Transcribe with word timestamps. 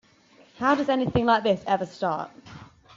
How 0.57 0.73
does 0.73 0.89
anything 0.89 1.27
like 1.27 1.43
this 1.43 1.63
ever 1.67 1.85
start? 1.85 2.31